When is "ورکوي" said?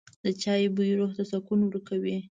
1.63-2.17